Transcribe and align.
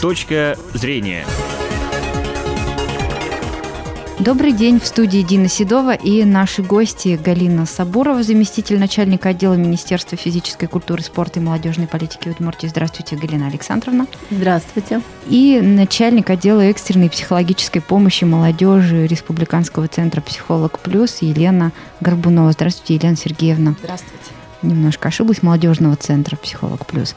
Точка 0.00 0.56
зрения. 0.72 1.26
Добрый 4.18 4.52
день, 4.52 4.80
в 4.80 4.86
студии 4.86 5.20
Дина 5.20 5.46
Седова 5.46 5.92
и 5.92 6.24
наши 6.24 6.62
гости 6.62 7.20
Галина 7.22 7.66
Сабурова, 7.66 8.22
заместитель 8.22 8.78
начальника 8.78 9.28
отдела 9.28 9.54
Министерства 9.54 10.16
физической 10.16 10.68
культуры, 10.68 11.02
спорта 11.02 11.40
и 11.40 11.42
молодежной 11.42 11.86
политики 11.86 12.30
Удмуртии. 12.30 12.66
Здравствуйте, 12.66 13.16
Галина 13.16 13.48
Александровна. 13.48 14.06
Здравствуйте. 14.30 15.02
И 15.26 15.60
начальник 15.62 16.30
отдела 16.30 16.62
экстренной 16.62 17.10
психологической 17.10 17.82
помощи 17.82 18.24
молодежи 18.24 19.06
Республиканского 19.06 19.86
центра 19.86 20.22
«Психолог 20.22 20.78
Плюс» 20.78 21.18
Елена 21.20 21.72
Горбунова. 22.00 22.52
Здравствуйте, 22.52 22.94
Елена 22.94 23.16
Сергеевна. 23.16 23.74
Здравствуйте. 23.78 24.16
Немножко 24.62 25.08
ошиблась, 25.08 25.42
молодежного 25.42 25.96
центра 25.96 26.36
«Психолог 26.36 26.86
Плюс». 26.86 27.14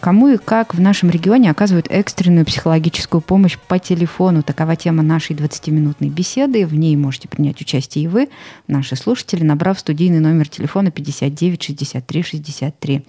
Кому 0.00 0.28
и 0.28 0.38
как 0.38 0.74
в 0.74 0.80
нашем 0.80 1.10
регионе 1.10 1.50
оказывают 1.50 1.86
экстренную 1.90 2.46
психологическую 2.46 3.20
помощь 3.20 3.58
по 3.58 3.78
телефону? 3.78 4.42
Такова 4.42 4.74
тема 4.74 5.02
нашей 5.02 5.36
20-минутной 5.36 6.08
беседы. 6.08 6.66
В 6.66 6.74
ней 6.74 6.96
можете 6.96 7.28
принять 7.28 7.60
участие 7.60 8.04
и 8.04 8.08
вы, 8.08 8.30
наши 8.66 8.96
слушатели, 8.96 9.44
набрав 9.44 9.78
студийный 9.78 10.20
номер 10.20 10.48
телефона 10.48 10.90
59 10.90 11.62
63 11.62 12.22
63. 12.22 13.04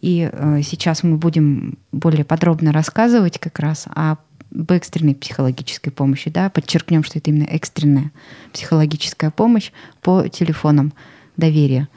И 0.00 0.30
э, 0.32 0.62
сейчас 0.62 1.04
мы 1.04 1.16
будем 1.16 1.78
более 1.92 2.24
подробно 2.24 2.72
рассказывать 2.72 3.38
как 3.38 3.58
раз 3.60 3.86
о 3.94 4.16
об 4.52 4.72
экстренной 4.72 5.14
психологической 5.14 5.92
помощи. 5.92 6.28
Да? 6.28 6.50
Подчеркнем, 6.50 7.04
что 7.04 7.18
это 7.18 7.30
именно 7.30 7.44
экстренная 7.44 8.10
психологическая 8.52 9.30
помощь 9.30 9.70
по 10.02 10.26
телефонам 10.28 10.92
доверия. 11.36 11.88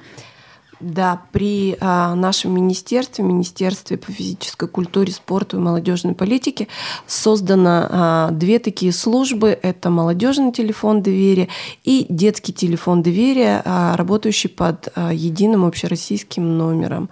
Да, 0.84 1.22
при 1.32 1.78
а, 1.80 2.14
нашем 2.14 2.54
министерстве, 2.54 3.24
Министерстве 3.24 3.98
по 3.98 4.12
физической 4.12 4.68
культуре, 4.68 5.14
спорту 5.14 5.56
и 5.56 5.60
молодежной 5.62 6.14
политике 6.14 6.68
создано 7.08 7.88
а, 7.90 8.32
две 8.32 8.60
такие 8.60 8.92
службы. 8.92 9.58
Это 9.62 9.90
молодежный 9.90 10.52
телефон 10.52 11.02
доверия 11.02 11.48
и 11.86 12.06
детский 12.10 12.52
телефон 12.52 13.02
доверия, 13.02 13.62
а, 13.64 13.96
работающий 13.96 14.50
под 14.50 14.90
а, 14.96 15.14
единым 15.14 15.64
общероссийским 15.64 16.58
номером. 16.58 17.10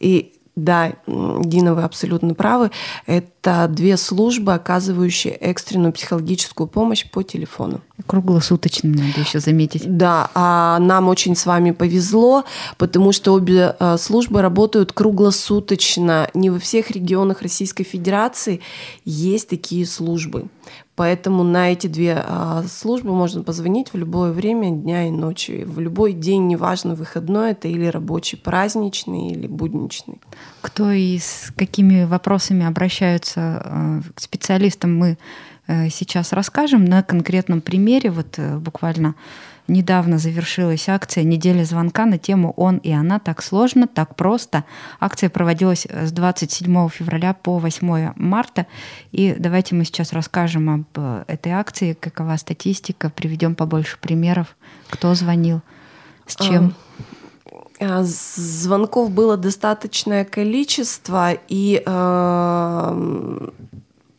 И 0.00 0.32
да, 0.54 0.92
Дина, 1.06 1.74
вы 1.74 1.82
абсолютно 1.82 2.34
правы. 2.34 2.70
Это 3.06 3.68
две 3.70 3.96
службы, 3.96 4.52
оказывающие 4.52 5.32
экстренную 5.32 5.92
психологическую 5.92 6.66
помощь 6.66 7.08
по 7.10 7.22
телефону. 7.22 7.80
Круглосуточно, 8.06 8.90
надо 8.90 9.20
еще 9.20 9.40
заметить. 9.40 9.84
Да, 9.96 10.30
а 10.34 10.78
нам 10.78 11.08
очень 11.08 11.36
с 11.36 11.46
вами 11.46 11.70
повезло, 11.70 12.44
потому 12.76 13.12
что 13.12 13.32
обе 13.32 13.74
а, 13.78 13.96
службы 13.96 14.42
работают 14.42 14.92
круглосуточно. 14.92 16.28
Не 16.34 16.50
во 16.50 16.58
всех 16.58 16.90
регионах 16.90 17.40
Российской 17.40 17.84
Федерации 17.84 18.60
есть 19.06 19.48
такие 19.48 19.86
службы. 19.86 20.48
Поэтому 20.94 21.42
на 21.42 21.72
эти 21.72 21.86
две 21.86 22.22
а, 22.22 22.64
службы 22.64 23.14
можно 23.14 23.42
позвонить 23.42 23.92
в 23.94 23.96
любое 23.96 24.30
время 24.32 24.70
дня 24.70 25.08
и 25.08 25.10
ночи. 25.10 25.64
В 25.66 25.80
любой 25.80 26.12
день, 26.12 26.46
неважно, 26.48 26.94
выходной 26.94 27.52
это 27.52 27.66
или 27.68 27.86
рабочий, 27.86 28.36
праздничный 28.36 29.30
или 29.30 29.46
будничный. 29.46 30.20
Кто 30.60 30.90
и 30.90 31.18
с 31.18 31.50
какими 31.56 32.04
вопросами 32.04 32.66
обращаются 32.66 33.40
а, 33.40 34.00
к 34.14 34.20
специалистам, 34.20 34.94
мы 34.94 35.16
э, 35.66 35.88
сейчас 35.88 36.34
расскажем 36.34 36.84
на 36.84 37.02
конкретном 37.02 37.62
примере. 37.62 38.10
Вот 38.10 38.38
э, 38.38 38.58
буквально 38.58 39.14
Недавно 39.68 40.18
завершилась 40.18 40.88
акция 40.88 41.22
«Неделя 41.22 41.64
звонка» 41.64 42.04
на 42.04 42.18
тему 42.18 42.52
«Он 42.56 42.78
и 42.78 42.90
она. 42.90 43.20
Так 43.20 43.42
сложно, 43.42 43.86
так 43.86 44.16
просто». 44.16 44.64
Акция 44.98 45.30
проводилась 45.30 45.86
с 45.86 46.10
27 46.10 46.88
февраля 46.88 47.32
по 47.32 47.58
8 47.58 48.12
марта. 48.16 48.66
И 49.12 49.36
давайте 49.38 49.76
мы 49.76 49.84
сейчас 49.84 50.12
расскажем 50.12 50.68
об 50.68 50.84
э, 50.96 51.24
этой 51.28 51.52
акции, 51.52 51.92
какова 51.92 52.36
статистика, 52.36 53.08
приведем 53.10 53.54
побольше 53.54 53.98
примеров, 54.00 54.56
кто 54.90 55.14
звонил, 55.14 55.60
с 56.26 56.34
чем. 56.36 56.74
А, 57.80 58.02
звонков 58.02 59.10
было 59.10 59.36
достаточное 59.36 60.24
количество, 60.24 61.32
и 61.48 61.82
э, 61.84 63.48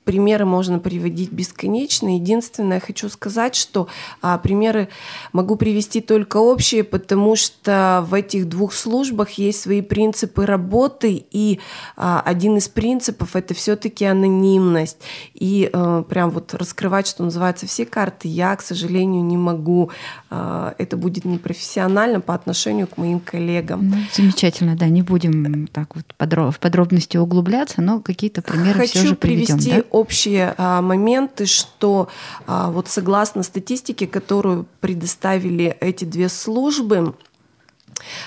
примеры 0.03 0.45
можно 0.45 0.79
приводить 0.79 1.31
бесконечно. 1.31 2.15
Единственное, 2.15 2.79
хочу 2.79 3.09
сказать, 3.09 3.55
что 3.55 3.87
а, 4.21 4.37
примеры 4.37 4.89
могу 5.31 5.55
привести 5.55 6.01
только 6.01 6.37
общие, 6.37 6.83
потому 6.83 7.35
что 7.35 8.05
в 8.07 8.13
этих 8.13 8.47
двух 8.49 8.73
службах 8.73 9.31
есть 9.31 9.61
свои 9.61 9.81
принципы 9.81 10.45
работы, 10.45 11.25
и 11.31 11.59
а, 11.95 12.21
один 12.25 12.57
из 12.57 12.67
принципов 12.67 13.35
это 13.35 13.53
все-таки 13.53 14.05
анонимность. 14.05 14.97
И 15.33 15.69
а, 15.71 16.03
прям 16.03 16.31
вот 16.31 16.53
раскрывать, 16.53 17.07
что 17.07 17.23
называется, 17.23 17.65
все 17.67 17.85
карты 17.85 18.27
я, 18.27 18.55
к 18.55 18.61
сожалению, 18.61 19.23
не 19.23 19.37
могу. 19.37 19.91
А, 20.29 20.73
это 20.77 20.97
будет 20.97 21.25
непрофессионально 21.25 22.21
по 22.21 22.33
отношению 22.33 22.87
к 22.87 22.97
моим 22.97 23.19
коллегам. 23.19 23.89
Ну, 23.89 23.97
замечательно, 24.13 24.75
да, 24.75 24.87
не 24.87 25.01
будем 25.01 25.67
так 25.67 25.95
вот 25.95 26.05
в 26.17 26.59
подробности 26.59 27.17
углубляться, 27.17 27.81
но 27.81 27.99
какие-то 27.99 28.41
примеры 28.41 28.79
Хочу 28.79 28.99
все 28.99 29.07
же 29.07 29.15
приведем. 29.15 29.57
привести 29.57 29.71
да? 29.71 29.83
Общие 29.93 30.55
а, 30.57 30.81
моменты, 30.81 31.45
что 31.45 32.09
а, 32.45 32.69
вот 32.71 32.89
согласно 32.89 33.43
статистике, 33.43 34.07
которую 34.07 34.65
предоставили 34.81 35.77
эти 35.79 36.03
две 36.03 36.27
службы, 36.27 37.15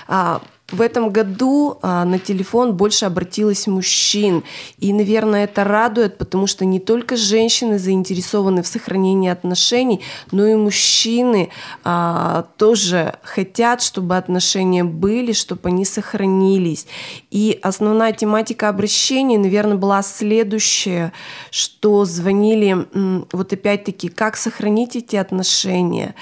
а, 0.07 0.41
в 0.71 0.81
этом 0.81 1.11
году 1.11 1.79
а, 1.81 2.03
на 2.03 2.19
телефон 2.19 2.73
больше 2.75 3.05
обратилось 3.05 3.67
мужчин. 3.67 4.43
И, 4.79 4.91
наверное, 4.91 5.45
это 5.45 5.63
радует, 5.63 6.17
потому 6.17 6.45
что 6.45 6.65
не 6.65 6.81
только 6.81 7.15
женщины 7.15 7.79
заинтересованы 7.79 8.63
в 8.63 8.67
сохранении 8.67 9.29
отношений, 9.29 10.01
но 10.31 10.45
и 10.45 10.55
мужчины 10.55 11.49
а, 11.85 12.47
тоже 12.57 13.17
хотят, 13.23 13.81
чтобы 13.81 14.17
отношения 14.17 14.83
были, 14.83 15.31
чтобы 15.31 15.69
они 15.69 15.85
сохранились. 15.85 16.85
И 17.31 17.57
основная 17.61 18.11
тематика 18.11 18.67
обращений, 18.67 19.37
наверное, 19.37 19.77
была 19.77 20.01
следующая, 20.01 21.13
что 21.49 22.03
звонили, 22.03 22.87
вот 23.31 23.53
опять-таки, 23.53 24.09
как 24.09 24.35
сохранить 24.35 24.97
эти 24.97 25.15
отношения, 25.15 26.13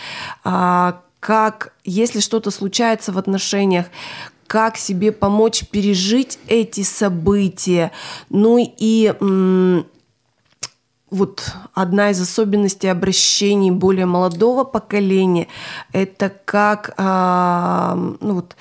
а, 0.44 1.01
как, 1.25 1.73
если 1.83 2.19
что-то 2.19 2.51
случается 2.51 3.12
в 3.12 3.17
отношениях, 3.17 3.88
как 4.47 4.78
себе 4.78 5.11
помочь 5.11 5.66
пережить 5.67 6.39
эти 6.47 6.83
события. 6.83 7.91
Ну 8.29 8.57
и 8.59 9.13
вот 11.09 11.53
одна 11.73 12.09
из 12.11 12.19
особенностей 12.22 12.88
обращений 12.88 13.72
более 13.72 14.06
молодого 14.06 14.63
поколения– 14.63 15.47
это 15.94 16.31
как 16.45 16.94
ну 16.97 18.33
вот, 18.35 18.56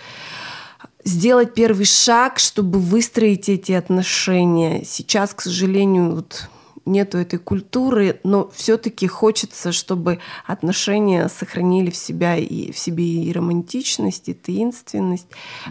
сделать 1.04 1.54
первый 1.54 1.84
шаг, 1.84 2.38
чтобы 2.38 2.78
выстроить 2.78 3.48
эти 3.48 3.72
отношения. 3.72 4.84
Сейчас, 4.84 5.34
к 5.34 5.40
сожалению, 5.42 6.14
вот 6.14 6.48
нету 6.86 7.18
этой 7.18 7.38
культуры, 7.38 8.20
но 8.24 8.50
все-таки 8.54 9.06
хочется, 9.06 9.72
чтобы 9.72 10.18
отношения 10.46 11.28
сохранили 11.28 11.90
в 11.90 11.96
себя 11.96 12.36
и 12.36 12.72
в 12.72 12.78
себе 12.78 13.04
и 13.24 13.32
романтичность, 13.32 14.28
и 14.28 14.34
таинственность. 14.34 15.28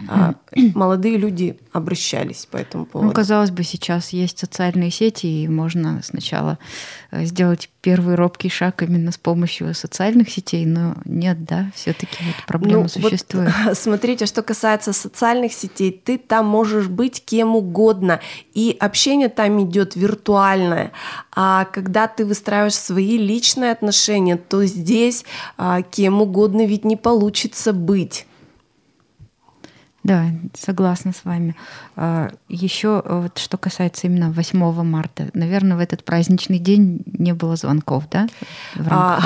А, 0.08 0.34
молодые 0.74 1.16
люди 1.16 1.58
обращались 1.72 2.46
по 2.46 2.56
этому 2.56 2.86
поводу. 2.86 3.08
Ну, 3.08 3.14
казалось 3.14 3.50
бы, 3.50 3.62
сейчас 3.62 4.10
есть 4.10 4.38
социальные 4.38 4.90
сети, 4.90 5.26
и 5.26 5.48
можно 5.48 6.00
сначала 6.02 6.58
сделать 7.22 7.70
первый 7.80 8.14
робкий 8.14 8.48
шаг 8.48 8.82
именно 8.82 9.12
с 9.12 9.18
помощью 9.18 9.74
социальных 9.74 10.30
сетей, 10.30 10.66
но 10.66 10.96
нет, 11.04 11.44
да, 11.44 11.70
все-таки 11.74 12.16
вот 12.24 12.46
проблема 12.46 12.82
ну, 12.82 12.88
существует. 12.88 13.52
Вот, 13.64 13.78
смотрите, 13.78 14.26
что 14.26 14.42
касается 14.42 14.92
социальных 14.92 15.52
сетей, 15.52 15.92
ты 15.92 16.18
там 16.18 16.46
можешь 16.46 16.88
быть 16.88 17.22
кем 17.24 17.56
угодно, 17.56 18.20
и 18.54 18.76
общение 18.80 19.28
там 19.28 19.62
идет 19.62 19.96
виртуальное. 19.96 20.92
А 21.34 21.66
когда 21.66 22.08
ты 22.08 22.24
выстраиваешь 22.24 22.74
свои 22.74 23.18
личные 23.18 23.72
отношения, 23.72 24.36
то 24.36 24.64
здесь 24.64 25.24
а, 25.56 25.82
кем 25.82 26.22
угодно 26.22 26.66
ведь 26.66 26.84
не 26.84 26.96
получится 26.96 27.72
быть. 27.72 28.26
Да, 30.04 30.26
согласна 30.54 31.12
с 31.12 31.24
вами. 31.24 31.56
А, 31.96 32.30
Еще 32.48 33.02
вот 33.04 33.38
что 33.38 33.56
касается 33.56 34.06
именно 34.06 34.30
8 34.30 34.82
марта, 34.84 35.30
наверное, 35.32 35.76
в 35.76 35.80
этот 35.80 36.04
праздничный 36.04 36.58
день 36.58 37.02
не 37.06 37.32
было 37.32 37.56
звонков, 37.56 38.04
да? 38.10 38.28
В 38.74 38.86
а, 38.90 39.20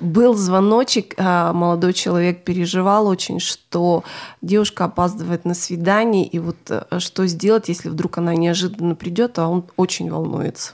был 0.00 0.34
звоночек, 0.34 1.14
а, 1.16 1.52
молодой 1.52 1.92
человек 1.92 2.42
переживал 2.44 3.06
очень, 3.06 3.38
что 3.38 4.04
девушка 4.42 4.84
опаздывает 4.84 5.44
на 5.44 5.54
свидание, 5.54 6.26
и 6.26 6.38
вот 6.38 6.56
э, 6.68 6.98
что 6.98 7.26
сделать, 7.26 7.68
если 7.68 7.88
вдруг 7.88 8.18
она 8.18 8.34
неожиданно 8.34 8.94
придет, 8.94 9.38
а 9.38 9.48
он 9.48 9.64
очень 9.76 10.10
волнуется. 10.10 10.72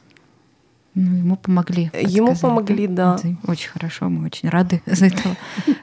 Ну, 0.94 1.16
ему 1.16 1.36
помогли. 1.36 1.90
Ему 1.92 2.36
помогли, 2.36 2.86
да. 2.86 3.18
да. 3.22 3.30
очень 3.46 3.70
хорошо, 3.70 4.08
мы 4.08 4.26
очень 4.26 4.48
рады 4.48 4.80
за 4.86 5.06
этого 5.06 5.36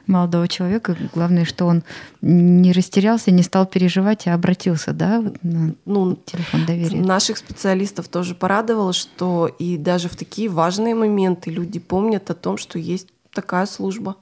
молодого 0.06 0.48
человека. 0.48 0.96
Главное, 1.14 1.44
что 1.44 1.66
он 1.66 1.82
не 2.22 2.72
растерялся, 2.72 3.30
не 3.30 3.42
стал 3.42 3.66
переживать, 3.66 4.26
а 4.26 4.34
обратился, 4.34 4.92
да, 4.92 5.20
на 5.42 5.74
ну, 5.84 6.16
телефон 6.16 6.64
доверия. 6.66 7.00
Наших 7.00 7.36
специалистов 7.36 8.08
тоже 8.08 8.34
порадовало, 8.34 8.92
что 8.94 9.48
и 9.58 9.76
даже 9.76 10.08
в 10.08 10.16
такие 10.16 10.48
важные 10.48 10.94
моменты 10.94 11.50
люди 11.50 11.78
помнят 11.78 12.30
о 12.30 12.34
том, 12.34 12.56
что 12.56 12.78
есть 12.78 13.08
такая 13.32 13.66
служба. 13.66 14.16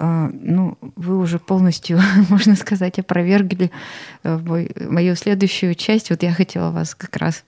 А, 0.00 0.30
ну, 0.32 0.78
вы 0.94 1.18
уже 1.18 1.38
полностью, 1.38 2.00
можно 2.28 2.54
сказать, 2.54 2.98
опровергли 2.98 3.70
э, 4.22 4.38
мою 4.88 5.16
следующую 5.16 5.74
часть. 5.74 6.10
Вот 6.10 6.22
я 6.22 6.32
хотела 6.32 6.70
вас 6.70 6.94
как 6.94 7.16
раз 7.16 7.44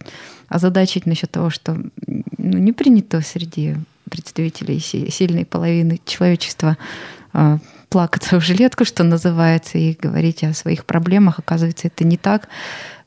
озадачить 0.49 1.07
насчет 1.07 1.31
того, 1.31 1.51
что 1.51 1.75
ну, 2.07 2.59
не 2.59 2.73
принято 2.73 3.21
среди 3.21 3.77
представителей 4.11 4.81
сильной 4.81 5.45
половины 5.45 6.01
человечества 6.05 6.77
а, 7.33 7.59
плакаться 7.89 8.41
в 8.41 8.45
жилетку, 8.45 8.85
что 8.85 9.05
называется, 9.05 9.79
и 9.79 9.95
говорить 9.95 10.43
о 10.43 10.53
своих 10.53 10.85
проблемах. 10.85 11.39
Оказывается, 11.39 11.87
это 11.87 12.03
не 12.03 12.17
так. 12.17 12.49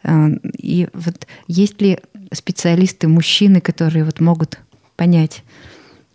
А, 0.04 0.30
и 0.58 0.88
вот 0.94 1.28
есть 1.48 1.82
ли 1.82 2.00
специалисты, 2.32 3.10
мужчины, 3.10 3.60
которые 3.60 4.06
вот 4.06 4.22
могут 4.22 4.60
понять, 4.96 5.44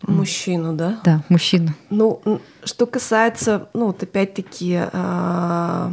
Мужчину, 0.03 0.75
да? 0.75 1.01
Да, 1.05 1.23
мужчину. 1.29 1.75
Ну, 1.91 2.21
что 2.65 2.87
касается, 2.87 3.69
ну, 3.75 3.87
вот 3.87 4.03
опять-таки, 4.03 4.81
а, 4.93 5.93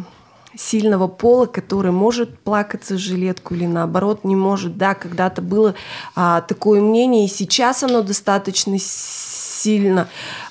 сильного 0.58 1.08
пола, 1.08 1.46
который 1.46 1.92
может 1.92 2.40
плакаться 2.40 2.96
в 2.96 3.00
жилетку 3.00 3.56
или 3.56 3.66
наоборот 3.66 4.24
не 4.24 4.36
может. 4.36 4.78
Да, 4.78 4.94
когда-то 4.94 5.42
было 5.42 5.76
а, 6.16 6.42
такое 6.42 6.82
мнение, 6.82 7.26
и 7.26 7.30
сейчас 7.30 7.84
оно 7.84 8.02
достаточно 8.02 8.78
сильно 9.66 10.08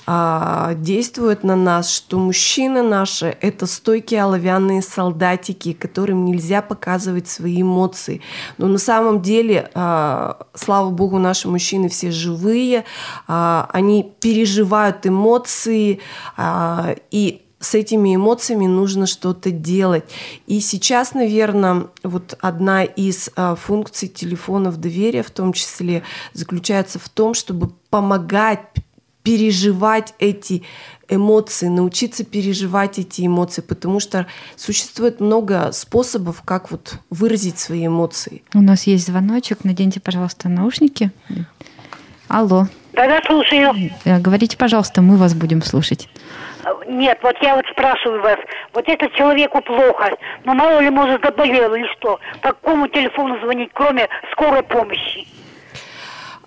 а, 0.07 0.75
действует 0.75 1.45
на 1.45 1.55
нас, 1.55 1.89
что 1.89 2.19
мужчины 2.19 2.83
наши– 2.83 3.37
это 3.41 3.67
стойкие 3.67 4.25
оловянные 4.25 4.83
солдатики, 4.83 5.73
которым 5.73 6.25
нельзя 6.25 6.63
показывать 6.63 7.29
свои 7.29 7.63
эмоции. 7.63 8.21
Но 8.59 8.67
на 8.67 8.79
самом 8.79 9.23
деле, 9.23 9.71
а, 9.75 10.47
слава 10.55 10.91
богу, 10.91 11.21
наши 11.21 11.49
мужчины 11.49 11.89
все 11.89 12.11
живые, 12.11 12.85
а, 13.29 13.71
они 13.73 14.13
переживают 14.21 15.07
эмоции, 15.07 16.01
а, 16.37 16.97
и 17.13 17.45
с 17.65 17.75
этими 17.75 18.15
эмоциями 18.15 18.67
нужно 18.67 19.07
что-то 19.07 19.51
делать. 19.51 20.05
И 20.47 20.61
сейчас, 20.61 21.15
наверное, 21.15 21.87
вот 22.03 22.37
одна 22.41 22.85
из 22.85 23.31
а, 23.37 23.55
функций 23.55 24.09
телефонов 24.09 24.77
доверия 24.77 25.23
в 25.23 25.31
том 25.31 25.53
числе 25.53 26.03
заключается 26.35 26.99
в 26.99 27.09
том, 27.09 27.35
чтобы 27.35 27.71
помогать 27.91 28.61
переживать 29.25 30.15
эти 30.21 30.63
эмоции, 31.09 31.67
научиться 31.67 32.25
переживать 32.25 32.99
эти 32.99 33.27
эмоции, 33.27 33.63
потому 33.63 33.99
что 33.99 34.27
существует 34.55 35.19
много 35.21 35.73
способов, 35.73 36.43
как 36.45 36.71
вот 36.71 36.95
выразить 37.11 37.59
свои 37.59 37.87
эмоции. 37.87 38.43
У 38.55 38.61
нас 38.61 38.87
есть 38.87 39.07
звоночек, 39.07 39.65
наденьте, 39.65 39.99
пожалуйста, 40.01 40.49
наушники. 40.49 41.11
Алло. 42.29 42.69
Да-да, 42.93 43.21
слушаю. 43.27 43.75
Э, 44.05 44.19
говорите, 44.19 44.57
пожалуйста, 44.57 45.03
мы 45.03 45.17
вас 45.17 45.35
будем 45.35 45.63
слушать. 45.63 46.09
Нет, 46.87 47.19
вот 47.23 47.37
я 47.43 47.57
вот 47.57 47.65
спрашиваю 47.73 48.23
вас, 48.23 48.39
вот 48.73 48.85
это 48.89 49.09
человеку 49.11 49.61
плохо, 49.63 50.11
но 50.45 50.55
мало 50.55 50.81
ли, 50.81 50.91
может, 50.91 51.23
заболел 51.23 51.75
или 51.75 51.87
что, 51.97 52.19
по 52.41 52.49
какому 52.49 52.89
телефону 52.89 53.39
звонить, 53.41 53.71
кроме 53.75 54.09
скорой 54.33 54.63
помощи? 54.63 55.27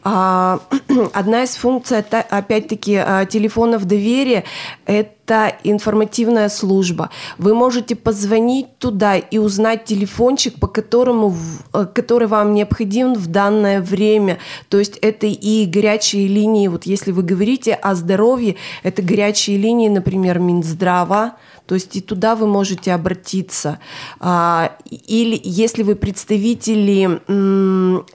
А, 0.09 0.61
одна 1.13 1.43
из 1.43 1.57
функций, 1.57 1.97
опять-таки, 1.97 2.95
а, 2.95 3.25
телефонов 3.25 3.83
доверия– 3.83 4.45
это 4.85 5.16
информативная 5.63 6.49
служба. 6.49 7.09
Вы 7.37 7.53
можете 7.53 7.95
позвонить 7.95 8.77
туда 8.79 9.17
и 9.17 9.37
узнать 9.37 9.85
телефончик, 9.85 10.59
по 10.59 10.67
которому, 10.67 11.35
э, 11.73 11.85
который 11.93 12.27
вам 12.27 12.53
необходим 12.53 13.13
в 13.13 13.27
данное 13.27 13.81
время. 13.81 14.39
То 14.69 14.79
есть 14.79 14.97
это 15.01 15.27
и 15.27 15.65
горячие 15.65 16.27
линии, 16.27 16.67
вот 16.67 16.85
если 16.85 17.11
вы 17.11 17.23
говорите 17.23 17.73
о 17.73 17.95
здоровье, 17.95 18.55
это 18.83 19.01
горячие 19.01 19.57
линии, 19.57 19.89
например, 19.89 20.39
Минздрава, 20.39 21.35
то 21.67 21.75
есть 21.75 21.95
и 21.97 22.01
туда 22.01 22.35
вы 22.35 22.47
можете 22.47 22.93
обратиться. 22.93 23.79
А, 24.19 24.71
или 24.89 25.39
если 25.43 25.83
вы 25.83 25.95
представители 25.95 27.19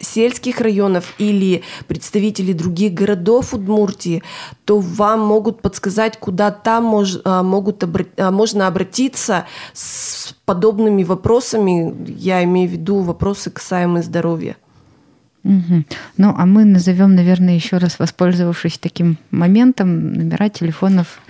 сельских 0.03 0.61
районов 0.61 1.13
или 1.19 1.63
представители 1.87 2.55
других 2.55 2.95
городов 2.95 3.53
Удмуртии, 3.53 4.23
то 4.65 4.79
вам 4.79 5.21
могут 5.21 5.61
подсказать, 5.61 6.19
куда 6.19 6.51
там 6.51 6.85
мож, 7.03 7.19
а, 7.25 7.43
могут 7.43 7.85
а, 8.17 8.31
можно 8.31 8.67
обратиться 8.67 9.47
с 9.73 10.35
подобными 10.45 11.05
вопросами. 11.05 11.95
Я 12.09 12.43
имею 12.45 12.69
в 12.69 12.73
виду 12.73 13.01
вопросы, 13.01 13.51
касаемые 13.51 14.03
здоровья. 14.03 14.57
Угу. 15.45 15.85
Ну, 16.19 16.35
а 16.37 16.47
мы 16.47 16.65
назовем, 16.65 17.17
наверное, 17.17 17.55
еще 17.55 17.79
раз, 17.79 17.99
воспользовавшись 17.99 18.79
таким 18.79 19.19
моментом, 19.31 20.13
номера 20.13 20.49
телефонов 20.49 21.21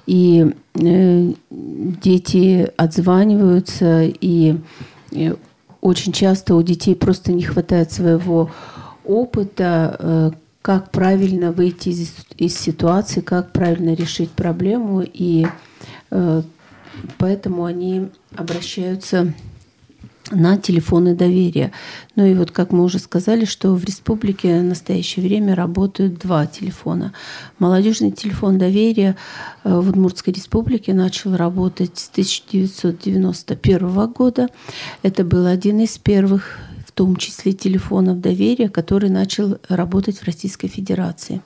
И 0.07 0.53
дети 0.75 2.69
отзваниваются, 2.77 4.03
и 4.05 4.57
очень 5.81 6.13
часто 6.13 6.55
у 6.55 6.63
детей 6.63 6.95
просто 6.95 7.33
не 7.33 7.43
хватает 7.43 7.91
своего 7.91 8.51
опыта, 9.05 10.35
как 10.63 10.93
правильно 10.93 11.51
выйти 11.51 11.89
из, 11.91 12.15
из 12.39 12.57
ситуации, 12.57 13.21
как 13.21 13.53
правильно 13.53 13.95
решить 13.95 14.31
проблему, 14.31 15.03
и 15.03 15.47
э, 16.13 16.43
поэтому 17.19 17.65
они 17.65 18.09
обращаются 18.37 19.33
на 20.31 20.57
телефоны 20.57 21.15
доверия. 21.15 21.73
Ну 22.17 22.25
и 22.25 22.35
вот, 22.35 22.51
как 22.51 22.73
мы 22.73 22.85
уже 22.85 22.99
сказали, 22.99 23.45
что 23.45 23.75
в 23.75 23.85
республике 23.85 24.61
в 24.61 24.65
настоящее 24.65 25.25
время 25.25 25.55
работают 25.55 26.19
два 26.19 26.47
телефона. 26.47 27.13
Молодежный 27.59 28.13
телефон 28.13 28.59
доверия 28.59 29.17
э, 29.65 29.75
в 29.75 29.91
Удмуртской 29.91 30.33
республике 30.33 30.95
начал 30.95 31.37
работать 31.37 31.99
с 31.99 32.09
1991 32.11 34.07
года. 34.09 34.49
Это 35.03 35.25
был 35.25 35.47
один 35.47 35.81
из 35.81 35.99
первых 35.99 36.59
в 36.87 36.93
том 36.95 37.17
числе 37.17 37.55
телефонов 37.55 38.21
доверия, 38.21 38.69
который 38.69 39.09
начал 39.09 39.59
работать 39.71 40.19
в 40.19 40.27
Российской 40.27 40.69
Федерации. 40.69 41.41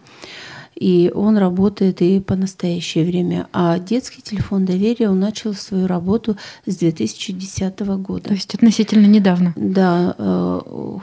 И 0.76 1.10
он 1.14 1.38
работает 1.38 2.02
и 2.02 2.20
по 2.20 2.36
настоящее 2.36 3.04
время. 3.04 3.48
А 3.52 3.78
детский 3.78 4.20
телефон 4.22 4.66
доверия, 4.66 5.08
он 5.08 5.18
начал 5.18 5.54
свою 5.54 5.86
работу 5.86 6.36
с 6.66 6.76
2010 6.76 7.80
года. 7.80 8.28
То 8.28 8.34
есть 8.34 8.54
относительно 8.54 9.06
недавно. 9.06 9.54
Да, 9.56 10.14
э, 10.18 10.60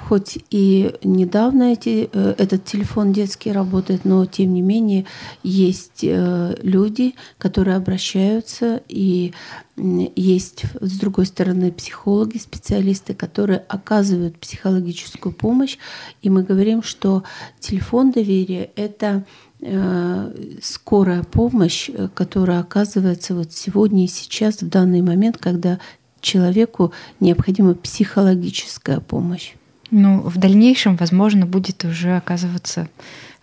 хоть 0.07 0.37
и 0.51 0.93
недавно 1.03 1.73
эти, 1.73 2.09
э, 2.11 2.35
этот 2.37 2.65
телефон 2.65 3.13
детский 3.13 3.51
работает, 3.51 4.05
но 4.05 4.25
тем 4.25 4.53
не 4.53 4.61
менее 4.61 5.05
есть 5.41 6.03
э, 6.03 6.55
люди, 6.61 7.15
которые 7.39 7.75
обращаются, 7.77 8.81
и 8.87 9.33
есть, 9.75 10.65
с 10.79 10.99
другой 10.99 11.25
стороны, 11.25 11.71
психологи, 11.71 12.37
специалисты, 12.37 13.13
которые 13.13 13.59
оказывают 13.67 14.37
психологическую 14.37 15.33
помощь. 15.33 15.77
И 16.21 16.29
мы 16.29 16.43
говорим, 16.43 16.83
что 16.83 17.23
телефон 17.59 18.11
доверия— 18.11 18.69
это 18.75 19.25
Э, 19.65 20.29
скорая 20.61 21.23
помощь, 21.23 21.89
э, 21.89 22.09
которая 22.13 22.59
оказывается 22.59 23.33
вот 23.33 23.53
сегодня 23.53 24.03
и 24.03 24.07
сейчас, 24.07 24.61
в 24.61 24.67
данный 24.67 25.01
момент, 25.01 25.37
когда 25.37 25.79
человеку 26.19 26.91
необходима 27.21 27.73
психологическая 27.73 28.99
помощь. 28.99 29.53
Ну, 29.89 30.19
в 30.19 30.37
дальнейшем, 30.37 30.97
возможно, 30.97 31.45
будет 31.45 31.85
уже 31.85 32.17
оказываться 32.17 32.89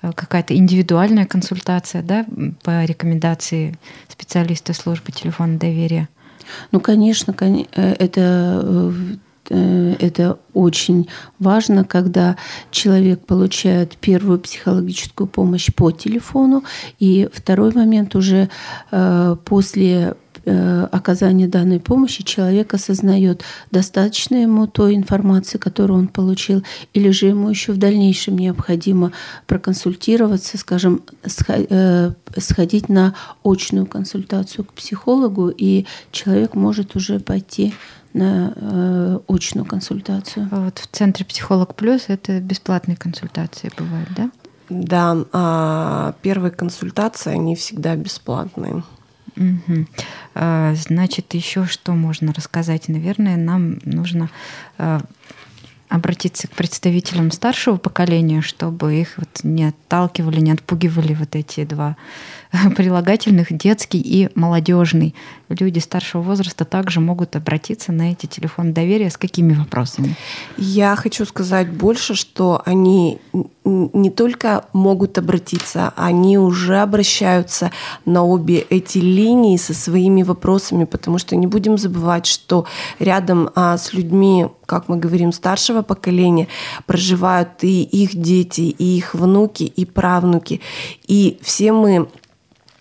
э, 0.02 0.12
какая-то 0.12 0.54
индивидуальная 0.54 1.25
консультация, 1.25 2.02
да, 2.02 2.26
по 2.64 2.84
рекомендации 2.84 3.78
специалиста 4.06 4.75
службы 4.75 5.12
телефона 5.12 5.58
доверия. 5.58 6.10
Ну, 6.73 6.80
конечно, 6.80 7.35
э, 7.40 7.64
это 7.99 8.92
э, 9.50 9.97
это 9.99 10.38
очень 10.54 11.09
важно, 11.40 11.85
когда 11.85 12.37
человек 12.71 13.26
получает 13.26 13.97
первую 13.97 14.38
психологическую 14.38 15.26
помощь 15.26 15.71
по 15.75 15.90
телефону, 15.90 16.62
и 17.00 17.28
второй 17.33 17.73
момент 17.75 18.14
уже 18.14 18.49
после 19.45 20.14
Э, 20.29 20.29
оказания 20.44 21.47
данной 21.47 21.80
помощи 21.80 22.23
человек 22.25 22.75
осознает, 22.75 23.42
достаточно 23.70 24.37
ему 24.37 24.66
той 24.66 24.94
информации, 24.94 25.59
которую 25.59 25.99
он 25.99 26.09
получил, 26.09 26.62
или 26.94 27.11
же 27.11 27.26
ему 27.26 27.50
еще 27.50 27.73
в 27.73 27.78
дальнейшем 27.78 28.38
необходимо 28.38 29.12
проконсультироваться, 29.47 30.59
скажем, 30.59 31.02
э, 31.49 32.12
сходить 32.37 32.88
на 32.88 33.14
очную 33.44 33.87
консультацию 33.87 34.64
к 34.64 34.73
психологу, 34.73 35.49
и 35.49 35.87
человек 36.12 36.54
может 36.54 36.97
уже 36.97 37.20
пойти 37.20 37.75
на 38.12 38.52
э, 38.56 39.18
очную 39.28 39.66
консультацию. 39.66 40.49
А 40.50 40.64
вот 40.64 40.78
в 40.78 40.87
центре 40.88 41.25
«Психолог 41.25 41.75
плюс» 41.75 42.04
это 42.09 42.40
бесплатные 42.40 42.97
консультации 42.97 43.70
бывают, 43.76 44.09
да? 44.16 44.30
Да, 44.68 45.16
а 45.32 46.14
первые 46.23 46.52
консультации, 46.52 47.32
они 47.32 47.56
всегда 47.56 47.97
бесплатные. 47.97 48.85
Угу. 49.40 49.87
Значит, 50.35 51.35
еще 51.35 51.64
что 51.64 51.92
можно 51.92 52.32
рассказать? 52.32 52.88
Наверное, 52.88 53.37
нам 53.37 53.78
нужно 53.85 54.28
а, 54.78 55.00
обратиться 55.90 56.47
к 56.47 56.52
представителям 56.52 57.32
старшего 57.32 57.76
поколения, 57.76 58.40
чтобы 58.40 58.94
их 58.94 59.18
вот 59.18 59.40
не 59.42 59.64
отталкивали, 59.64 60.40
не 60.40 60.52
отпугивали 60.52 61.14
вот 61.14 61.35
эти 61.35 61.64
два 61.64 61.97
прилагательных 62.76 63.49
детский 63.50 64.00
и 64.00 64.30
молодежный. 64.37 65.14
Люди 65.49 65.80
старшего 65.80 66.23
возраста 66.23 66.64
также 66.64 67.00
могут 67.00 67.35
обратиться 67.35 67.90
на 67.90 68.12
эти 68.12 68.26
телефоны 68.26 68.73
доверия 68.73 69.11
с 69.11 69.16
какими 69.16 69.52
вопросами? 69.52 70.16
Я 70.56 70.94
хочу 70.94 71.25
сказать 71.25 71.68
больше, 71.70 72.14
что 72.14 72.62
они 72.64 73.20
не 73.64 74.11
только 74.11 74.64
могут 74.73 75.18
обратиться, 75.18 75.92
они 75.97 76.38
уже 76.38 76.78
обращаются 76.78 77.73
на 78.04 78.25
обе 78.25 78.59
эти 78.59 78.99
линии 78.99 79.56
со 79.56 79.75
своими 79.75 80.23
вопросами, 80.23 80.85
потому 80.85 81.18
что 81.18 81.37
не 81.37 81.47
будем 81.47 81.78
забывать, 81.78 82.26
что 82.26 82.64
рядом 82.99 83.50
а, 83.54 83.76
с 83.76 83.92
людьми, 83.92 84.47
как 84.71 84.89
мы 84.89 84.99
говорим, 84.99 85.33
старшего 85.33 85.83
поколения 85.83 86.47
проживают 86.87 87.65
и 87.65 87.83
их 87.83 88.15
дети, 88.15 88.61
и 88.61 88.99
их 88.99 89.17
внуки, 89.17 89.65
и 89.65 89.85
правнуки. 89.85 90.61
И 91.09 91.41
все 91.43 91.73
мы 91.73 92.07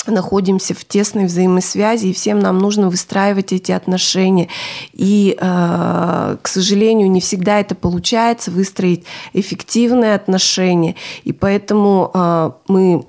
находимся 0.06 0.76
в 0.76 0.86
тесной 0.86 1.26
взаимосвязи, 1.26 2.06
и 2.06 2.14
всем 2.14 2.38
нам 2.38 2.60
нужно 2.60 2.92
выстраивать 2.92 3.54
эти 3.54 3.72
отношения. 3.72 4.50
И, 4.94 5.36
э, 5.36 6.38
к 6.40 6.48
сожалению, 6.48 7.10
не 7.10 7.22
всегда 7.22 7.60
это 7.60 7.74
получается 7.74 8.52
выстроить 8.52 9.06
эффективные 9.34 10.14
отношения. 10.14 10.94
И 11.24 11.34
поэтому 11.34 12.12
э, 12.14 12.52
мы 12.68 13.04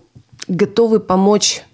готовы 0.49 1.01
помочь 1.01 1.65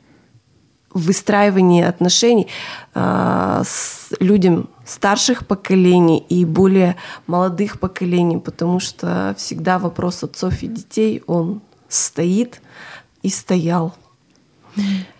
в 0.92 1.06
выстраивании 1.06 1.84
отношений 1.84 2.48
э, 2.96 3.62
с 3.64 4.08
людям 4.18 4.68
старших 4.86 5.46
поколений 5.46 6.24
и 6.28 6.44
более 6.44 6.96
молодых 7.26 7.80
поколений, 7.80 8.38
потому 8.38 8.80
что 8.80 9.34
всегда 9.36 9.78
вопрос 9.78 10.22
отцов 10.22 10.62
и 10.62 10.68
детей, 10.68 11.22
он 11.26 11.60
стоит 11.88 12.62
и 13.22 13.28
стоял. 13.28 13.94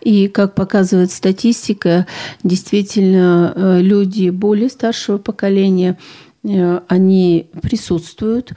И, 0.01 0.29
как 0.29 0.55
показывает 0.55 1.11
статистика, 1.11 2.07
действительно, 2.45 3.53
э, 3.55 3.81
люди 3.81 4.29
более 4.29 4.69
старшего 4.69 5.19
поколения, 5.19 5.99
э, 6.45 6.81
они 6.89 7.49
присутствуют 7.63 8.53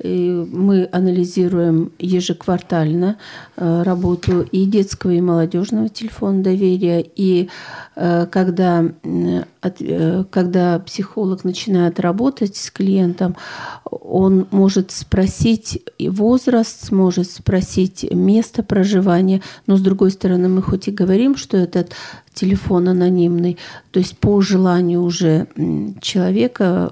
и 0.00 0.30
мы 0.30 0.88
анализируем 0.92 1.92
ежеквартально 1.98 3.18
э, 3.56 3.82
работу 3.82 4.42
и 4.42 4.64
детского, 4.64 5.10
и 5.10 5.20
молодежного 5.20 5.88
телефона 5.88 6.42
доверия. 6.42 7.00
И 7.00 7.48
э, 7.96 8.26
когда, 8.30 8.84
э, 9.02 10.24
когда 10.30 10.78
психолог 10.78 11.44
начинает 11.44 11.98
работать 11.98 12.56
с 12.56 12.70
клиентом, 12.70 13.36
он 13.84 14.46
может 14.50 14.92
спросить 14.92 15.82
возраст, 15.98 16.92
может 16.92 17.30
спросить 17.30 18.06
место 18.12 18.62
проживания, 18.62 19.42
но 19.66 19.76
с 19.76 19.80
другой 19.80 20.12
стороны 20.12 20.48
мы 20.48 20.62
хоть 20.62 20.88
и 20.88 20.92
говорим, 20.92 21.36
что 21.36 21.56
этот 21.56 21.92
телефон 22.34 22.88
анонимный, 22.88 23.58
то 23.90 23.98
есть 23.98 24.16
по 24.18 24.40
желанию 24.40 25.02
уже 25.02 25.48
человека 26.00 26.88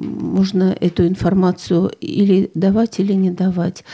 можно 0.00 0.76
эту 0.80 1.06
информацию 1.06 1.90
или 2.00 2.50
давать, 2.54 3.00
или 3.00 3.12
не 3.12 3.30
давать. 3.30 3.84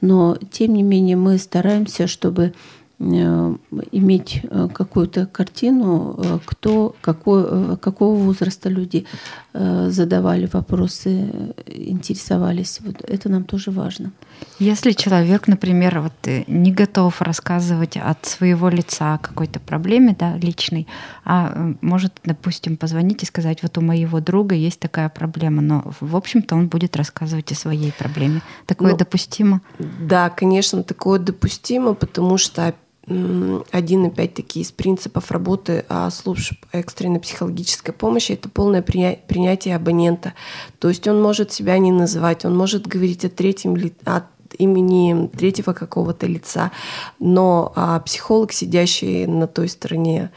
Но, 0.00 0.36
тем 0.50 0.74
не 0.74 0.82
менее, 0.82 1.16
мы 1.16 1.38
стараемся, 1.38 2.06
чтобы 2.06 2.52
иметь 2.98 4.40
э, 4.42 4.68
какую-то 4.72 5.26
картину, 5.26 6.16
э, 6.16 6.38
кто, 6.44 6.94
какой, 7.00 7.76
какого 7.78 8.16
возраста 8.16 8.68
люди 8.68 9.06
задавали 9.52 10.48
вопросы, 10.52 11.54
интересовались. 11.66 12.80
Вот 12.84 12.96
это 13.08 13.28
нам 13.28 13.44
тоже 13.44 13.70
важно. 13.70 14.10
Если 14.58 14.90
человек, 14.90 15.46
например, 15.46 16.00
вот 16.00 16.12
не 16.48 16.72
готов 16.72 17.22
рассказывать 17.22 17.96
от 17.96 18.26
своего 18.26 18.68
лица 18.68 19.14
о 19.14 19.18
какой-то 19.18 19.60
проблеме 19.60 20.16
да, 20.18 20.36
личной, 20.36 20.88
а 21.24 21.72
может, 21.80 22.14
допустим, 22.24 22.76
позвонить 22.76 23.22
и 23.22 23.26
сказать, 23.26 23.62
вот 23.62 23.78
у 23.78 23.80
моего 23.80 24.18
друга 24.18 24.56
есть 24.56 24.80
такая 24.80 25.08
проблема, 25.08 25.62
но, 25.62 25.84
в 26.00 26.16
общем-то, 26.16 26.56
он 26.56 26.66
будет 26.66 26.96
рассказывать 26.96 27.52
о 27.52 27.54
своей 27.54 27.92
проблеме. 27.92 28.42
Такое 28.66 28.92
ну, 28.92 28.96
допустимо? 28.96 29.60
Да, 30.00 30.30
конечно, 30.30 30.82
такое 30.82 31.20
допустимо, 31.20 31.94
потому 31.94 32.38
что 32.38 32.74
один, 33.06 34.06
опять-таки, 34.06 34.60
из 34.60 34.72
принципов 34.72 35.30
работы 35.30 35.84
а, 35.88 36.08
служб 36.10 36.54
экстренной 36.72 37.20
психологической 37.20 37.92
помощи– 37.92 38.32
это 38.32 38.48
полное 38.48 38.80
принятие 38.82 39.76
абонента. 39.76 40.32
То 40.78 40.88
есть 40.88 41.06
он 41.06 41.20
может 41.20 41.52
себя 41.52 41.78
не 41.78 41.92
называть, 41.92 42.44
он 42.44 42.56
может 42.56 42.86
говорить 42.86 43.24
о 43.24 43.28
третьем 43.28 43.74
от 44.04 44.24
имени 44.58 45.28
третьего 45.28 45.72
какого-то 45.72 46.26
лица, 46.26 46.70
но 47.18 47.72
а, 47.76 48.00
психолог, 48.00 48.52
сидящий 48.52 49.26
на 49.26 49.46
той 49.46 49.68
стороне 49.68 50.30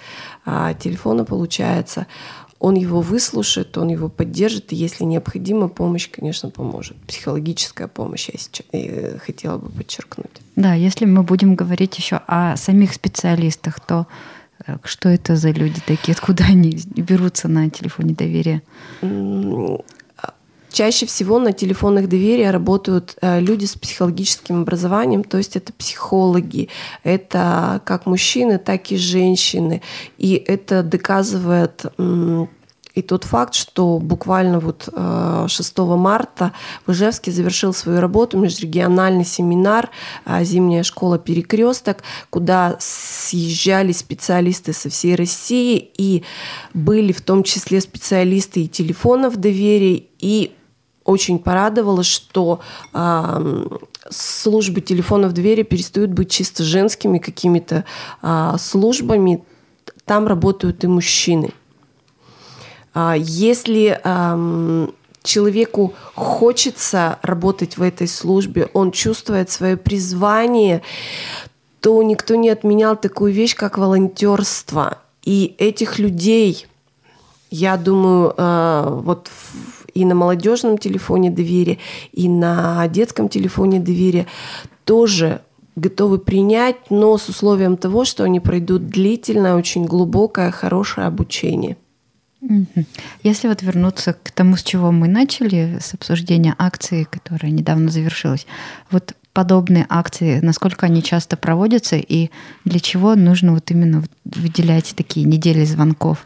а, 0.46 0.74
телефона, 0.74 1.24
получается, 1.24 2.08
он 2.60 2.76
его 2.76 3.02
выслушает, 3.02 3.78
он 3.78 3.90
его 3.90 4.10
поддержит, 4.10 4.74
и 4.74 4.76
если 4.76 5.04
необходима 5.04 5.68
помощь, 5.68 6.10
конечно, 6.10 6.50
поможет. 6.50 6.98
Психологическая 7.08 7.88
помощь, 7.88 8.30
я 8.34 8.40
сейчас, 8.40 8.66
я 8.72 9.20
хотела 9.20 9.58
бы 9.58 9.70
подчеркнуть. 9.70 10.42
Да, 10.56 10.74
если 10.74 11.06
мы 11.06 11.24
будем 11.24 11.56
говорить 11.56 11.98
еще 11.98 12.22
о 12.28 12.58
самих 12.58 12.94
специалистах, 12.94 13.80
то 13.80 14.08
э, 14.66 14.78
что 14.84 15.10
это 15.10 15.36
за 15.36 15.52
люди 15.52 15.82
такие, 15.86 16.14
откуда 16.14 16.46
они 16.46 16.80
берутся 16.96 17.48
на 17.48 17.70
телефоне 17.70 18.16
доверия? 18.16 18.64
Чаще 20.72 21.06
всего 21.06 21.40
на 21.40 21.54
телефонах 21.54 22.08
доверия 22.08 22.52
работают 22.52 23.16
э, 23.22 23.40
люди 23.40 23.66
с 23.66 23.76
психологическим 23.76 24.62
образованием, 24.62 25.24
то 25.24 25.38
есть 25.38 25.56
это 25.56 25.74
психологи, 25.74 26.70
это 27.04 27.82
как 27.86 28.06
мужчины, 28.06 28.58
так 28.58 28.92
и 28.92 28.98
женщины. 28.98 29.82
И 30.18 30.36
это 30.36 30.84
доказывает 30.84 31.86
и 32.98 33.04
тот 33.04 33.26
факт, 33.26 33.54
что 33.54 34.00
буквально 34.00 34.60
вот 34.60 34.90
6 34.92 34.94
э, 35.78 35.82
марта 35.84 36.52
в 36.88 36.92
Ижевске 36.94 37.32
завершил 37.32 37.72
свою 37.72 38.02
работу 38.02 38.40
межрегиональный 38.40 39.24
семинар 39.24 39.92
э, 40.26 40.44
«Зимняя 40.44 40.82
школа 40.82 41.20
Перекресток», 41.20 42.02
куда 42.32 42.76
съезжали 42.80 43.92
специалисты 43.92 44.74
со 44.74 44.90
всей 44.90 45.14
России 45.14 45.92
и 45.96 46.24
были 46.74 47.12
в 47.12 47.22
том 47.22 47.44
числе 47.44 47.82
специалисты 47.82 48.64
и 48.64 48.68
телефонов 48.68 49.38
доверия, 49.38 50.02
и 50.18 50.56
очень 51.08 51.40
порадовало, 51.40 52.04
что 52.04 52.60
э, 52.94 53.68
службы 54.10 54.82
телефонов 54.82 55.34
двери 55.34 55.64
перестают 55.64 56.12
быть 56.12 56.30
чисто 56.30 56.64
женскими 56.64 57.18
какими-то 57.18 57.86
э, 58.22 58.54
службами. 58.60 59.44
Там 60.06 60.28
работают 60.28 60.84
и 60.84 60.88
мужчины. 60.88 61.52
Э, 62.94 63.14
если 63.18 64.00
э, 64.04 64.88
человеку 65.24 65.94
хочется 66.14 67.20
работать 67.22 67.78
в 67.78 67.82
этой 67.82 68.08
службе, 68.08 68.70
он 68.74 68.92
чувствует 68.92 69.50
свое 69.50 69.78
призвание, 69.78 70.82
то 71.80 72.04
никто 72.04 72.36
не 72.36 72.50
отменял 72.50 72.98
такую 72.98 73.32
вещь, 73.32 73.56
как 73.56 73.78
волонтерство. 73.78 74.98
И 75.24 75.56
этих 75.58 76.00
людей, 76.00 76.68
я 77.50 77.78
думаю, 77.78 78.34
э, 78.36 79.00
вот 79.04 79.30
и 79.98 80.06
на 80.06 80.16
молодежном 80.16 80.78
телефоне 80.78 81.32
доверия, 81.32 81.80
и 82.12 82.30
на 82.30 82.88
детском 82.88 83.30
телефоне 83.30 83.80
доверия, 83.80 84.28
тоже 84.86 85.42
готовы 85.76 86.20
принять, 86.20 86.92
но 86.92 87.18
с 87.18 87.30
условием 87.30 87.78
того, 87.78 88.06
что 88.06 88.24
они 88.24 88.40
пройдут 88.40 88.88
длительное, 88.88 89.56
очень 89.56 89.86
глубокое, 89.86 90.52
хорошее 90.52 91.08
обучение. 91.08 91.78
Если 93.24 93.48
вот 93.48 93.64
вернуться 93.64 94.14
к 94.14 94.32
тому, 94.32 94.56
с 94.56 94.64
чего 94.64 94.92
мы 94.92 95.08
начали, 95.08 95.80
с 95.82 95.94
обсуждения 95.96 96.56
акции, 96.58 97.08
которая 97.10 97.52
недавно 97.52 97.90
завершилась, 97.90 98.46
вот 98.92 99.16
подобные 99.34 99.86
акции, 99.90 100.40
насколько 100.42 100.86
они 100.86 101.02
часто 101.02 101.38
проводятся 101.38 101.96
и 101.96 102.30
для 102.66 102.80
чего 102.80 103.16
нужно 103.16 103.54
вот 103.54 103.72
именно 103.72 104.04
выделять 104.24 104.94
такие 104.96 105.26
недели 105.26 105.66
звонков? 105.66 106.26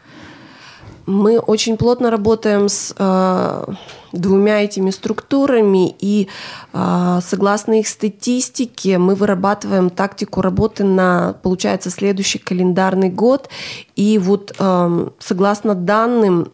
Мы 1.06 1.38
очень 1.38 1.76
плотно 1.76 2.10
работаем 2.10 2.68
с 2.68 2.94
э, 2.96 3.66
двумя 4.12 4.62
этими 4.62 4.90
структурами, 4.90 5.94
и 5.98 6.28
э, 6.72 7.18
согласно 7.22 7.80
их 7.80 7.88
статистике 7.88 8.98
мы 8.98 9.14
вырабатываем 9.14 9.90
тактику 9.90 10.40
работы 10.42 10.84
на, 10.84 11.34
получается, 11.42 11.90
следующий 11.90 12.38
календарный 12.38 13.10
год. 13.10 13.48
И 13.96 14.18
вот 14.18 14.54
э, 14.58 15.08
согласно 15.18 15.74
данным 15.74 16.52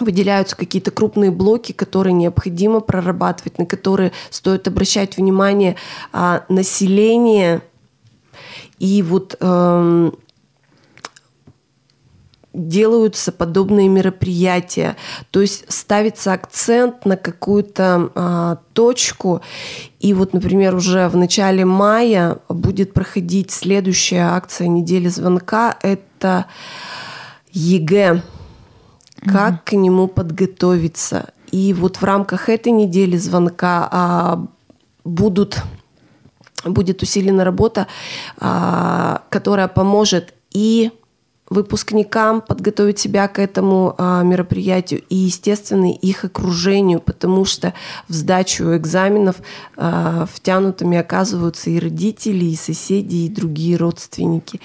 выделяются 0.00 0.56
какие-то 0.56 0.90
крупные 0.90 1.30
блоки, 1.30 1.72
которые 1.72 2.12
необходимо 2.12 2.80
прорабатывать, 2.80 3.58
на 3.58 3.66
которые 3.66 4.12
стоит 4.30 4.66
обращать 4.66 5.16
внимание 5.16 5.76
а, 6.12 6.44
населения. 6.48 7.62
И 8.78 9.02
вот 9.02 9.36
э, 9.38 10.10
делаются 12.54 13.32
подобные 13.32 13.88
мероприятия. 13.88 14.96
То 15.30 15.40
есть 15.40 15.64
ставится 15.68 16.32
акцент 16.32 17.04
на 17.04 17.16
какую-то 17.16 18.10
а, 18.14 18.58
точку. 18.72 19.42
И 20.00 20.14
вот, 20.14 20.32
например, 20.32 20.74
уже 20.74 21.08
в 21.08 21.16
начале 21.16 21.64
мая 21.64 22.38
будет 22.48 22.94
проходить 22.94 23.50
следующая 23.50 24.28
акция 24.30 24.68
недели 24.68 25.08
звонка. 25.08 25.76
Это 25.82 26.46
ЕГЭ. 27.52 28.22
Как 29.20 29.54
mm-hmm. 29.54 29.64
к 29.64 29.72
нему 29.72 30.06
подготовиться. 30.06 31.30
И 31.50 31.72
вот 31.72 31.96
в 31.96 32.04
рамках 32.04 32.48
этой 32.48 32.72
недели 32.72 33.16
звонка 33.16 33.88
а, 33.90 34.46
будут, 35.04 35.62
будет 36.64 37.02
усилена 37.02 37.44
работа, 37.44 37.86
а, 38.38 39.22
которая 39.30 39.68
поможет 39.68 40.34
и 40.50 40.90
выпускникам 41.50 42.40
подготовить 42.40 42.98
себя 42.98 43.28
к 43.28 43.38
этому 43.38 43.94
а, 43.98 44.22
мероприятию 44.22 45.02
и, 45.08 45.14
естественно, 45.14 45.92
их 45.92 46.24
окружению, 46.24 47.00
потому 47.00 47.44
что 47.44 47.74
в 48.08 48.14
сдачу 48.14 48.74
экзаменов 48.76 49.36
а, 49.76 50.26
втянутыми 50.32 50.96
оказываются 50.96 51.70
и 51.70 51.78
родители, 51.78 52.46
и 52.46 52.56
соседи, 52.56 53.16
и 53.16 53.28
другие 53.28 53.76
родственники. 53.76 54.60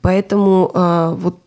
Поэтому 0.00 0.70
а, 0.74 1.10
вот 1.14 1.38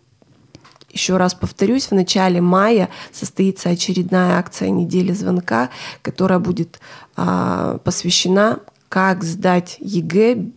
еще 0.92 1.18
раз 1.18 1.34
повторюсь, 1.34 1.88
в 1.88 1.92
начале 1.92 2.39
мая 2.39 2.89
состоится 3.12 3.70
очередная 3.70 4.38
акция 4.38 4.70
недели 4.70 5.12
звонка, 5.12 5.70
которая 6.01 6.39
будет 6.39 6.80
а, 7.18 7.80
посвящена 7.80 8.60
как 8.88 9.24
сдать 9.24 9.77
ЕГЭ 9.80 10.51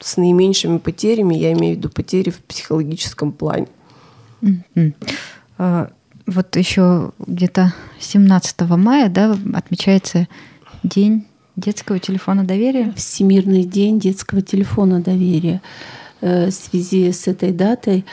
с 0.00 0.16
наименьшими 0.16 0.78
потерями, 0.78 1.36
я 1.36 1.52
имею 1.52 1.76
в 1.76 1.78
виду 1.78 1.90
потери 1.90 2.30
в 2.30 2.38
психологическом 2.42 3.30
плане. 3.30 3.68
А, 5.56 5.90
вот 6.26 6.56
еще 6.56 7.12
где-то 7.18 7.72
17 8.00 8.60
мая 8.62 9.08
да, 9.08 9.36
отмечается 9.54 10.26
День 10.82 11.26
детского 11.56 11.98
телефона 11.98 12.44
доверия. 12.44 12.92
Всемирный 12.96 13.64
день 13.64 13.98
детского 13.98 14.42
телефона 14.42 15.00
доверия. 15.00 15.62
Э, 16.20 16.48
в 16.48 16.52
связи 16.52 17.10
с 17.12 17.26
этой 17.26 17.52
датой 17.52 18.04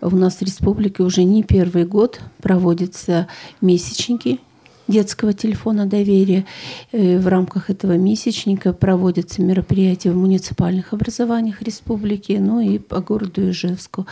у 0.00 0.16
нас 0.16 0.36
в 0.36 0.42
республике 0.42 1.02
уже 1.02 1.24
не 1.24 1.42
первый 1.42 1.84
год 1.84 2.20
проводятся 2.40 3.28
месячники 3.60 4.40
детского 4.88 5.32
телефона 5.32 5.86
доверия. 5.86 6.46
Э, 6.92 7.18
в 7.18 7.28
рамках 7.28 7.70
этого 7.70 7.96
месячника 7.96 8.72
проводятся 8.72 9.42
мероприятия 9.42 10.10
в 10.10 10.16
муниципальных 10.16 10.92
образованиях 10.92 11.62
республики, 11.62 12.32
ну 12.40 12.60
и 12.60 12.78
по 12.78 13.00
городу 13.00 13.50
Ижевску. 13.50 14.06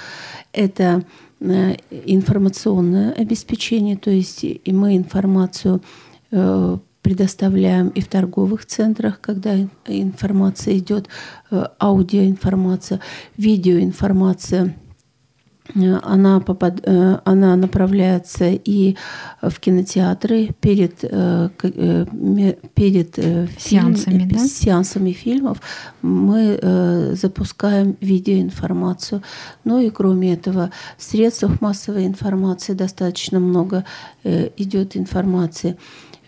Это 0.53 1.03
э, 1.41 1.77
информационное 2.05 3.13
обеспечение, 3.13 3.97
то 3.97 4.11
есть 4.11 4.45
и 4.45 4.73
мы 4.73 4.97
информацию 4.97 5.83
э, 6.31 6.79
предоставляем 7.03 7.89
и 7.89 8.01
в 8.01 8.09
торговых 8.09 8.67
центрах, 8.67 9.21
когда 9.21 9.55
информация 9.87 10.77
идет, 10.77 11.09
аудиоинформация, 11.81 13.01
видеоинформация– 13.37 14.77
она, 15.75 16.41
попад... 16.41 16.81
Э, 16.85 17.19
она 17.25 17.57
направляется 17.57 18.51
и 18.51 18.97
в 19.43 19.59
кинотеатры 19.61 20.51
перед, 20.61 20.99
э, 21.03 21.49
перед 22.75 23.15
сеансами, 23.59 24.19
фильм... 24.19 24.29
да? 24.29 24.39
сеансами 24.39 25.13
фильмов. 25.13 25.61
Мы 26.03 26.59
запускаем 27.13 27.97
видеоинформацию. 28.01 29.23
Ну 29.65 29.81
и 29.81 29.91
кроме 29.91 30.35
этого, 30.35 30.71
в 30.97 31.03
средствах 31.03 31.61
массовой 31.61 32.07
информации 32.07 32.73
достаточно 32.73 33.41
много 33.41 33.85
идет 34.25 34.97
информации. 34.97 35.77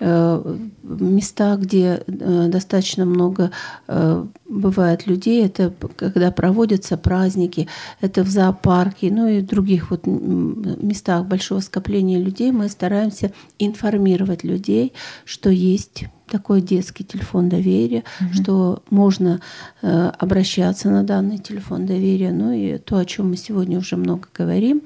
Э, 0.00 0.56
места, 0.82 1.56
где 1.56 2.02
э, 2.06 2.48
достаточно 2.48 3.04
много 3.04 3.50
э, 3.88 4.26
бывает 4.48 5.06
людей, 5.06 5.44
это 5.44 5.72
когда 5.96 6.30
проводятся 6.30 6.96
праздники, 6.96 7.68
это 8.00 8.22
в 8.22 8.28
зоопарке, 8.28 9.10
ну 9.10 9.26
и 9.26 9.40
других 9.40 9.90
вот 9.90 10.06
местах 10.06 11.26
большого 11.26 11.60
скопления 11.60 12.18
людей 12.18 12.52
мы 12.52 12.68
стараемся 12.68 13.32
информировать 13.58 14.44
людей, 14.44 14.92
что 15.24 15.50
есть 15.50 16.04
такой 16.28 16.60
детский 16.60 17.04
телефон 17.04 17.48
доверия, 17.48 18.04
угу. 18.20 18.34
что 18.34 18.82
можно 18.90 19.40
э, 19.82 20.12
обращаться 20.18 20.90
на 20.90 21.02
данный 21.02 21.38
телефон 21.38 21.86
доверия. 21.86 22.32
Ну 22.32 22.52
и 22.52 22.78
то, 22.78 22.98
о 22.98 23.04
чем 23.04 23.30
мы 23.30 23.36
сегодня 23.36 23.78
уже 23.78 23.96
много 23.96 24.28
говорим, 24.32 24.82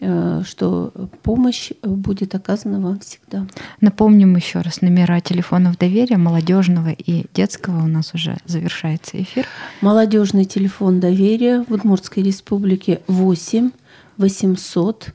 что 0.00 0.92
помощь 1.22 1.72
будет 1.82 2.34
оказана 2.34 2.80
вам 2.80 3.00
всегда. 3.00 3.46
Напомним 3.80 4.34
еще 4.34 4.60
раз 4.60 4.80
номера 4.80 5.20
телефонов 5.20 5.76
доверия 5.76 6.16
молодежного 6.16 6.88
и 6.90 7.26
детского. 7.34 7.84
У 7.84 7.86
нас 7.86 8.14
уже 8.14 8.38
завершается 8.46 9.20
эфир. 9.20 9.46
Молодежный 9.82 10.46
телефон 10.46 11.00
доверия 11.00 11.64
в 11.68 11.72
Удмуртской 11.72 12.22
республике 12.22 13.02
8 13.08 13.70
800 14.16 15.14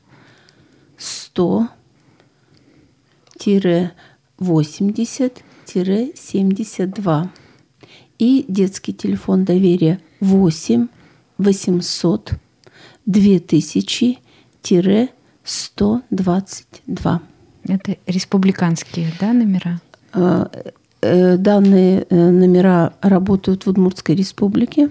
100 0.98 1.68
80 4.38 5.44
72 5.66 7.32
и 8.18 8.46
детский 8.48 8.94
телефон 8.94 9.46
доверия 9.46 10.00
8 10.20 10.88
800 11.38 12.32
2000 13.06 14.20
122. 15.44 17.22
Это 17.68 17.98
республиканские 18.08 19.12
да, 19.20 19.34
номера? 19.34 19.80
А, 20.12 20.50
э, 21.02 21.38
данные 21.38 22.06
э, 22.10 22.30
номера 22.32 22.94
работают 23.02 23.66
в 23.66 23.70
Удмуртской 23.70 24.16
республике. 24.16 24.90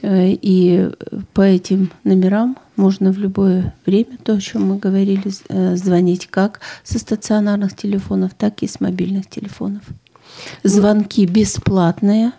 Э, 0.00 0.28
и 0.30 0.90
по 1.34 1.42
этим 1.42 1.90
номерам 2.04 2.56
можно 2.76 3.12
в 3.12 3.18
любое 3.18 3.74
время, 3.84 4.16
то, 4.24 4.32
о 4.34 4.40
чем 4.40 4.68
мы 4.68 4.78
говорили, 4.78 5.30
звонить 5.76 6.26
как 6.28 6.60
со 6.82 6.98
стационарных 6.98 7.76
телефонов, 7.76 8.32
так 8.36 8.62
и 8.62 8.66
с 8.66 8.80
мобильных 8.80 9.28
телефонов. 9.28 9.82
Звонки 10.64 11.26
бесплатные, 11.26 12.32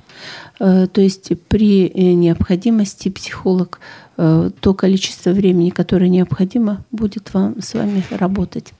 то 0.57 1.01
есть 1.01 1.31
при 1.47 1.89
необходимости 1.93 3.09
психолог 3.09 3.79
Э, 4.15 4.51
то 4.59 4.73
количество 4.73 5.31
времени, 5.31 5.71
которое 5.71 6.09
необходимо, 6.09 6.83
будет 6.91 7.33
вам 7.33 7.61
с 7.61 7.73
вами 7.73 8.03
работать. 8.11 8.73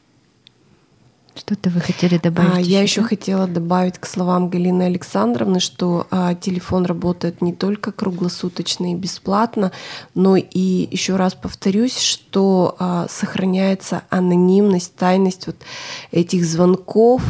Что-то 1.35 1.71
вы 1.71 1.79
хотели 1.79 2.19
добавить? 2.19 2.53
А, 2.53 2.59
еще, 2.59 2.69
я 2.69 2.81
еще 2.83 3.01
хотела 3.01 3.47
добавить 3.47 3.97
к 3.97 4.05
словам 4.05 4.49
Галины 4.49 4.83
Александровны, 4.83 5.59
что 5.59 6.05
а, 6.11 6.35
телефон 6.35 6.85
работает 6.85 7.41
не 7.41 7.53
только 7.53 7.91
круглосуточно 7.91 8.91
и 8.91 8.95
бесплатно, 8.95 9.71
но 10.13 10.35
и 10.37 10.87
еще 10.91 11.15
раз 11.15 11.33
повторюсь, 11.33 11.97
что 11.97 12.75
а, 12.77 13.07
сохраняется 13.09 14.03
анонимность, 14.11 14.93
тайность 14.95 15.47
вот 15.47 15.55
этих 16.11 16.45
звонков 16.45 17.23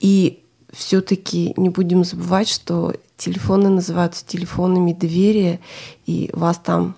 и 0.00 0.43
все-таки 0.76 1.54
не 1.56 1.68
будем 1.68 2.04
забывать, 2.04 2.48
что 2.48 2.94
телефоны 3.16 3.68
называются 3.68 4.26
телефонами 4.26 4.92
доверия, 4.92 5.60
и 6.06 6.30
вас 6.32 6.58
там 6.58 6.96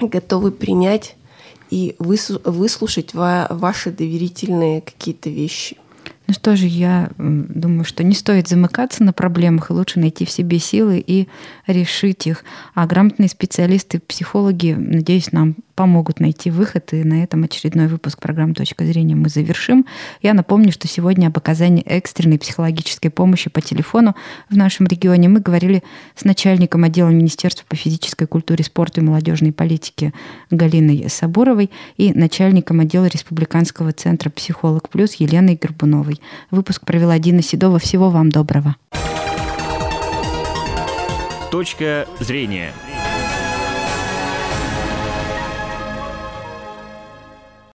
готовы 0.00 0.52
принять 0.52 1.16
и 1.70 1.96
выслушать 1.98 3.14
ваши 3.14 3.90
доверительные 3.90 4.80
какие-то 4.80 5.28
вещи. 5.28 5.76
Ну 6.28 6.34
что 6.34 6.56
же, 6.56 6.66
я 6.66 7.08
думаю, 7.16 7.84
что 7.84 8.04
не 8.04 8.14
стоит 8.14 8.48
замыкаться 8.48 9.02
на 9.02 9.14
проблемах, 9.14 9.70
и 9.70 9.72
лучше 9.72 9.98
найти 9.98 10.26
в 10.26 10.30
себе 10.30 10.58
силы 10.58 11.02
и 11.04 11.26
решить 11.66 12.26
их. 12.26 12.44
А 12.74 12.86
грамотные 12.86 13.30
специалисты, 13.30 13.98
психологи, 13.98 14.76
надеюсь, 14.78 15.32
нам 15.32 15.56
помогут 15.78 16.18
найти 16.18 16.50
выход. 16.50 16.92
И 16.92 17.04
на 17.04 17.22
этом 17.22 17.44
очередной 17.44 17.86
выпуск 17.86 18.18
программы 18.20 18.52
«Точка 18.52 18.84
зрения» 18.84 19.14
мы 19.14 19.28
завершим. 19.28 19.86
Я 20.20 20.34
напомню, 20.34 20.72
что 20.72 20.88
сегодня 20.88 21.28
об 21.28 21.38
оказании 21.38 21.84
экстренной 21.84 22.38
психологической 22.38 23.12
помощи 23.12 23.48
по 23.48 23.60
телефону 23.60 24.16
в 24.50 24.56
нашем 24.56 24.86
регионе 24.86 25.28
мы 25.28 25.38
говорили 25.38 25.84
с 26.16 26.24
начальником 26.24 26.82
отдела 26.82 27.08
Министерства 27.08 27.64
по 27.68 27.76
физической 27.76 28.26
культуре, 28.26 28.64
спорту 28.64 29.00
и 29.00 29.04
молодежной 29.04 29.52
политике 29.52 30.12
Галиной 30.50 31.06
Сабуровой 31.08 31.70
и 31.96 32.12
начальником 32.12 32.80
отдела 32.80 33.06
Республиканского 33.06 33.92
центра 33.92 34.30
«Психолог 34.30 34.88
плюс» 34.88 35.14
Еленой 35.14 35.56
Горбуновой. 35.62 36.17
Выпуск 36.50 36.84
провела 36.84 37.18
Дина 37.18 37.42
Седова. 37.42 37.78
Всего 37.78 38.10
вам 38.10 38.30
доброго. 38.30 38.76
Точка 41.50 42.06
зрения. 42.20 42.72